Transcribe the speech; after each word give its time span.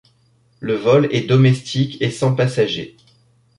Le 0.61 0.73
vol 0.73 1.13
est 1.13 1.27
domestique 1.29 2.01
et 2.01 2.09
sans 2.09 2.33
passager. 2.33 2.97